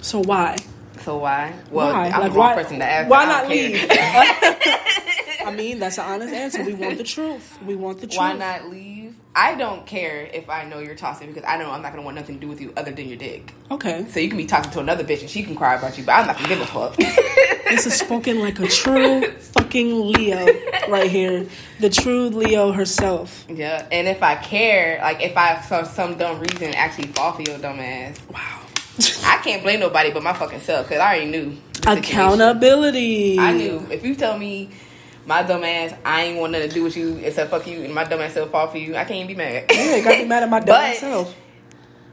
So 0.00 0.20
why? 0.22 0.56
So 1.00 1.18
why? 1.18 1.52
Well, 1.70 1.92
why? 1.92 2.06
I'm 2.08 2.20
like 2.22 2.32
the 2.32 2.38
wrong 2.38 2.48
why? 2.56 2.62
person 2.62 2.78
to 2.78 2.84
ask. 2.86 3.10
Why 3.10 3.24
not 3.26 3.48
leave? 3.50 3.76
I 5.46 5.52
mean, 5.54 5.78
that's 5.78 5.98
an 5.98 6.04
honest 6.04 6.34
answer. 6.34 6.64
We 6.64 6.74
want 6.74 6.98
the 6.98 7.04
truth. 7.04 7.58
We 7.62 7.74
want 7.76 8.00
the 8.00 8.06
truth. 8.06 8.18
Why 8.18 8.32
not 8.32 8.68
leave? 8.70 8.95
I 9.38 9.54
don't 9.54 9.86
care 9.86 10.30
if 10.32 10.48
I 10.48 10.64
know 10.64 10.78
you're 10.78 10.94
toxic 10.94 11.28
because 11.28 11.44
I 11.46 11.58
know 11.58 11.70
I'm 11.70 11.82
not 11.82 11.92
gonna 11.92 12.02
want 12.02 12.16
nothing 12.16 12.36
to 12.36 12.40
do 12.40 12.48
with 12.48 12.58
you 12.58 12.72
other 12.74 12.90
than 12.90 13.06
your 13.06 13.18
dick. 13.18 13.52
Okay, 13.70 14.06
So 14.08 14.18
you 14.18 14.28
can 14.28 14.38
be 14.38 14.46
talking 14.46 14.70
to 14.72 14.80
another 14.80 15.04
bitch 15.04 15.20
and 15.20 15.28
she 15.28 15.42
can 15.42 15.54
cry 15.54 15.74
about 15.74 15.98
you, 15.98 16.04
but 16.04 16.12
I'm 16.12 16.26
not 16.26 16.36
gonna 16.36 16.48
give 16.48 16.60
a 16.62 16.66
fuck. 16.66 16.96
this 16.96 17.86
is 17.86 17.94
spoken 17.98 18.40
like 18.40 18.58
a 18.60 18.66
true 18.66 19.30
fucking 19.30 20.06
Leo 20.10 20.46
right 20.88 21.10
here. 21.10 21.46
The 21.80 21.90
true 21.90 22.30
Leo 22.30 22.72
herself. 22.72 23.44
yeah, 23.50 23.86
and 23.92 24.08
if 24.08 24.22
I 24.22 24.36
care, 24.36 24.98
like 25.02 25.22
if 25.22 25.36
I 25.36 25.60
for 25.60 25.84
some 25.84 26.16
dumb 26.16 26.40
reason 26.40 26.74
actually 26.74 27.08
fall 27.08 27.32
for 27.32 27.42
your 27.42 27.58
dumb 27.58 27.78
ass, 27.78 28.18
Wow. 28.32 28.62
I 29.26 29.36
can't 29.44 29.62
blame 29.62 29.80
nobody 29.80 30.10
but 30.10 30.22
my 30.22 30.32
fucking 30.32 30.60
self 30.60 30.88
because 30.88 31.00
I 31.02 31.16
already 31.16 31.30
knew. 31.30 31.58
Accountability. 31.86 33.38
I 33.38 33.52
knew 33.52 33.86
if 33.90 34.02
you 34.02 34.14
tell 34.14 34.38
me 34.38 34.70
my 35.26 35.42
dumb 35.42 35.64
ass, 35.64 35.94
I 36.04 36.24
ain't 36.24 36.38
want 36.38 36.52
nothing 36.52 36.68
to 36.68 36.74
do 36.74 36.84
with 36.84 36.96
you 36.96 37.16
except 37.16 37.50
fuck 37.50 37.66
you, 37.66 37.82
and 37.82 37.94
my 37.94 38.04
dumb 38.04 38.20
ass 38.20 38.32
still 38.32 38.46
fall 38.48 38.68
for 38.68 38.78
you, 38.78 38.94
I 38.96 39.04
can't 39.04 39.16
even 39.16 39.26
be 39.28 39.34
mad. 39.34 39.64
Yeah, 39.70 40.00
got 40.00 40.18
be 40.18 40.24
mad 40.24 40.42
at 40.44 40.50
my 40.50 40.60
dumb 40.60 40.66
But- 40.68 40.96
self. 40.96 41.34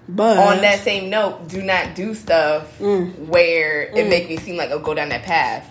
But 0.10 0.38
On 0.38 0.60
that 0.60 0.82
same 0.82 1.10
note, 1.10 1.48
do 1.48 1.62
not 1.62 1.96
do 1.96 2.14
stuff 2.14 2.78
Mm. 2.80 3.30
where 3.30 3.84
it 3.84 4.10
make 4.10 4.28
me 4.28 4.36
seem 4.36 4.58
like 4.58 4.70
I'll 4.70 4.80
go 4.80 4.94
down 4.94 5.08
that 5.10 5.24
path. 5.24 5.70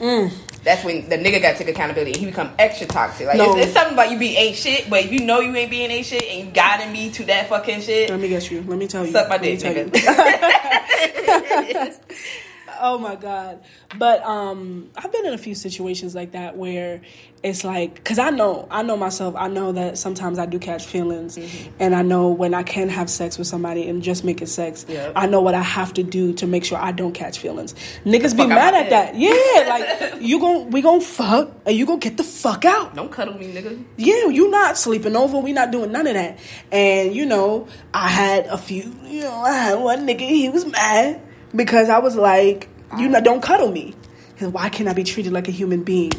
That's 0.64 0.82
when 0.84 1.06
the 1.10 1.18
nigga 1.18 1.42
got 1.42 1.52
to 1.52 1.58
take 1.58 1.68
accountability 1.68 2.12
and 2.12 2.20
he 2.20 2.24
become 2.26 2.50
extra 2.58 2.86
toxic. 2.86 3.26
Like 3.26 3.36
No. 3.36 3.54
it's, 3.56 3.66
it's 3.66 3.74
something 3.74 3.92
about 3.92 4.10
you 4.10 4.18
being 4.18 4.36
ain't 4.38 4.56
shit, 4.56 4.88
but 4.88 5.04
if 5.04 5.12
you 5.12 5.26
know 5.26 5.40
you 5.40 5.54
ain't 5.54 5.70
being 5.70 5.90
ain't 5.90 6.06
shit 6.06 6.22
and 6.22 6.46
you 6.46 6.52
guiding 6.52 6.92
me 6.92 7.10
to 7.10 7.24
that 7.26 7.50
fucking 7.50 7.82
shit, 7.82 8.08
Let 8.08 8.20
me 8.20 8.28
guess 8.28 8.50
you. 8.50 8.62
Let 8.62 8.78
me 8.78 8.86
tell 8.86 9.04
you. 9.04 9.12
suck 9.12 9.28
my 9.28 9.36
dick, 9.36 9.58
nigga. 9.58 9.92
Oh 12.84 12.98
my 12.98 13.14
god. 13.14 13.60
But 13.96 14.22
um 14.24 14.90
I've 14.96 15.12
been 15.12 15.24
in 15.24 15.32
a 15.32 15.38
few 15.38 15.54
situations 15.54 16.14
like 16.16 16.32
that 16.32 16.56
where 16.56 17.00
it's 17.44 17.62
like 17.64 18.02
cuz 18.04 18.18
I 18.18 18.30
know, 18.30 18.66
I 18.70 18.82
know 18.82 18.96
myself. 18.96 19.34
I 19.36 19.46
know 19.48 19.70
that 19.72 19.98
sometimes 19.98 20.38
I 20.38 20.46
do 20.46 20.58
catch 20.58 20.84
feelings 20.84 21.36
Mm-hmm. 21.38 21.70
and 21.78 21.94
I 21.94 22.02
know 22.02 22.28
when 22.28 22.54
I 22.54 22.62
can 22.64 22.88
have 22.88 23.08
sex 23.08 23.38
with 23.38 23.46
somebody 23.46 23.88
and 23.88 24.02
just 24.02 24.24
make 24.24 24.42
it 24.42 24.48
sex. 24.48 24.84
Yep. 24.88 25.12
I 25.14 25.26
know 25.26 25.40
what 25.40 25.54
I 25.54 25.62
have 25.62 25.94
to 25.94 26.02
do 26.02 26.32
to 26.34 26.46
make 26.46 26.64
sure 26.64 26.76
I 26.78 26.90
don't 26.92 27.12
catch 27.12 27.38
feelings. 27.38 27.74
Niggas 28.04 28.36
be 28.36 28.46
mad 28.46 28.74
at 28.74 28.90
that. 28.90 29.14
Yeah, 29.14 29.30
like 29.68 30.20
you 30.20 30.40
gon' 30.40 30.70
we 30.70 30.82
gon' 30.82 31.00
fuck 31.00 31.52
and 31.66 31.76
you 31.76 31.86
gon' 31.86 32.00
get 32.00 32.16
the 32.16 32.24
fuck 32.24 32.64
out. 32.64 32.96
Don't 32.96 33.12
cuddle 33.12 33.34
me, 33.38 33.52
nigga. 33.52 33.82
Yeah, 33.96 34.26
you 34.26 34.50
not 34.50 34.76
sleeping 34.76 35.14
over. 35.14 35.38
We 35.38 35.52
not 35.52 35.70
doing 35.70 35.92
none 35.92 36.06
of 36.08 36.14
that. 36.14 36.38
And 36.72 37.14
you 37.14 37.26
know, 37.26 37.68
I 37.94 38.08
had 38.08 38.46
a 38.46 38.58
few. 38.58 38.92
You 39.06 39.22
know, 39.22 39.34
I 39.42 39.52
had 39.52 39.74
one 39.78 40.06
nigga. 40.06 40.20
He 40.20 40.48
was 40.48 40.66
mad 40.66 41.20
because 41.54 41.88
I 41.88 41.98
was 41.98 42.16
like, 42.16 42.68
you 42.98 43.08
know, 43.08 43.20
don't 43.20 43.42
cuddle 43.42 43.70
me. 43.70 43.94
Cause 44.38 44.48
why 44.48 44.68
can't 44.70 44.88
I 44.88 44.92
be 44.92 45.04
treated 45.04 45.32
like 45.32 45.48
a 45.48 45.52
human 45.52 45.84
being, 45.84 46.12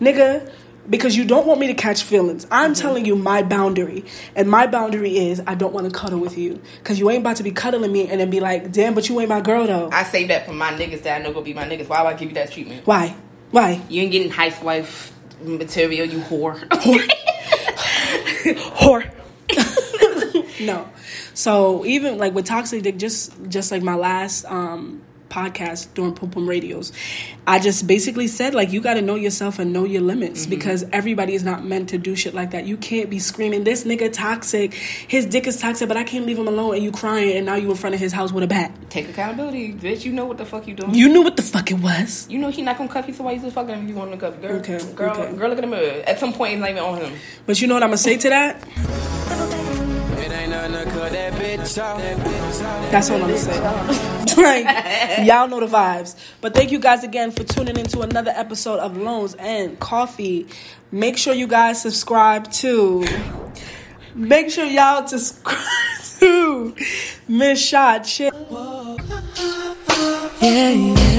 nigga? 0.00 0.50
Because 0.88 1.16
you 1.16 1.24
don't 1.24 1.46
want 1.46 1.60
me 1.60 1.66
to 1.66 1.74
catch 1.74 2.02
feelings. 2.02 2.46
I'm 2.50 2.74
telling 2.74 3.04
you 3.04 3.16
my 3.16 3.42
boundary, 3.42 4.04
and 4.34 4.48
my 4.48 4.66
boundary 4.66 5.18
is 5.18 5.42
I 5.46 5.54
don't 5.54 5.74
want 5.74 5.86
to 5.86 5.92
cuddle 5.92 6.18
with 6.18 6.38
you 6.38 6.60
because 6.78 6.98
you 6.98 7.10
ain't 7.10 7.20
about 7.20 7.36
to 7.36 7.42
be 7.42 7.50
cuddling 7.50 7.92
me 7.92 8.08
and 8.08 8.20
then 8.20 8.30
be 8.30 8.40
like, 8.40 8.72
damn, 8.72 8.94
but 8.94 9.08
you 9.08 9.20
ain't 9.20 9.28
my 9.28 9.40
girl 9.40 9.66
though. 9.66 9.90
I 9.92 10.04
say 10.04 10.26
that 10.28 10.46
for 10.46 10.52
my 10.52 10.72
niggas 10.72 11.02
that 11.02 11.20
I 11.20 11.22
know 11.22 11.32
gonna 11.32 11.44
be 11.44 11.54
my 11.54 11.64
niggas. 11.64 11.88
Why 11.88 12.02
would 12.02 12.14
I 12.14 12.16
give 12.16 12.30
you 12.30 12.34
that 12.36 12.50
treatment? 12.50 12.86
Why? 12.86 13.14
Why? 13.50 13.80
You 13.88 14.02
ain't 14.02 14.12
getting 14.12 14.30
housewife 14.30 15.12
material, 15.42 16.06
you 16.06 16.20
whore. 16.20 16.58
whore. 16.68 17.10
no. 20.60 20.88
So 21.34 21.84
even 21.84 22.18
like 22.18 22.34
with 22.34 22.46
toxic 22.46 22.82
dick, 22.82 22.96
just 22.96 23.32
just 23.48 23.72
like 23.72 23.82
my 23.82 23.94
last 23.94 24.44
um 24.46 25.02
podcast 25.30 25.94
during 25.94 26.14
Pum 26.14 26.30
Pum 26.30 26.48
Radios, 26.48 26.92
I 27.46 27.58
just 27.58 27.86
basically 27.86 28.26
said 28.26 28.54
like 28.54 28.72
you 28.72 28.80
got 28.80 28.94
to 28.94 29.02
know 29.02 29.14
yourself 29.14 29.58
and 29.58 29.72
know 29.72 29.84
your 29.84 30.02
limits 30.02 30.42
mm-hmm. 30.42 30.50
because 30.50 30.84
everybody 30.92 31.34
is 31.34 31.42
not 31.42 31.64
meant 31.64 31.88
to 31.90 31.98
do 31.98 32.14
shit 32.14 32.34
like 32.34 32.50
that. 32.50 32.66
You 32.66 32.76
can't 32.76 33.08
be 33.08 33.18
screaming 33.18 33.64
this 33.64 33.84
nigga 33.84 34.12
toxic, 34.12 34.74
his 34.74 35.24
dick 35.26 35.46
is 35.46 35.58
toxic, 35.58 35.88
but 35.88 35.96
I 35.96 36.04
can't 36.04 36.26
leave 36.26 36.38
him 36.38 36.48
alone, 36.48 36.74
and 36.74 36.84
you 36.84 36.92
crying, 36.92 37.36
and 37.36 37.46
now 37.46 37.54
you 37.54 37.70
in 37.70 37.76
front 37.76 37.94
of 37.94 38.00
his 38.00 38.12
house 38.12 38.32
with 38.32 38.44
a 38.44 38.46
bat. 38.46 38.72
Take 38.90 39.08
accountability, 39.08 39.72
bitch. 39.72 40.04
You 40.04 40.12
know 40.12 40.26
what 40.26 40.38
the 40.38 40.44
fuck 40.44 40.66
you 40.66 40.74
doing. 40.74 40.94
You 40.94 41.08
knew 41.08 41.22
what 41.22 41.36
the 41.36 41.42
fuck 41.42 41.70
it 41.70 41.80
was. 41.80 42.26
You 42.28 42.38
know 42.38 42.50
he 42.50 42.62
not 42.62 42.76
gonna 42.76 42.90
cuff 42.90 43.06
you, 43.08 43.14
so 43.14 43.24
why 43.24 43.32
you 43.32 43.38
still 43.38 43.50
fucking 43.50 43.74
him 43.74 43.84
if 43.84 43.88
you 43.88 43.94
want 43.94 44.10
to 44.12 44.18
cuff? 44.18 44.40
Girl, 44.40 44.56
Okay, 44.58 44.78
girl, 44.94 45.10
okay. 45.16 45.36
girl, 45.36 45.48
look 45.48 45.58
at 45.58 45.64
him. 45.64 45.72
Uh, 45.72 45.76
at 46.10 46.18
some 46.18 46.32
point, 46.32 46.54
it's 46.54 46.60
not 46.60 46.70
even 46.70 46.82
on 46.82 47.00
him. 47.00 47.12
But 47.46 47.60
you 47.60 47.68
know 47.68 47.74
what 47.74 47.82
I'm 47.82 47.90
gonna 47.90 47.98
say 47.98 48.16
to 48.16 48.28
that? 48.28 49.09
That's 51.74 53.10
all 53.10 53.22
I'm 53.22 53.36
saying. 53.36 53.62
like, 54.36 55.26
y'all 55.26 55.48
know 55.48 55.60
the 55.60 55.66
vibes. 55.66 56.16
But 56.40 56.54
thank 56.54 56.72
you 56.72 56.78
guys 56.78 57.04
again 57.04 57.30
for 57.30 57.44
tuning 57.44 57.76
into 57.78 58.00
another 58.00 58.32
episode 58.34 58.80
of 58.80 58.96
Loans 58.96 59.34
and 59.34 59.78
Coffee. 59.78 60.46
Make 60.90 61.16
sure 61.18 61.34
you 61.34 61.46
guys 61.46 61.82
subscribe 61.82 62.50
to. 62.52 63.04
Make 64.14 64.50
sure 64.50 64.64
y'all 64.64 65.06
subscribe 65.06 65.58
to 66.20 66.74
Miss 67.28 67.64
Shot 67.64 68.04
Chick. 68.04 68.32
Yeah, 70.42 70.70
yeah. 70.70 71.09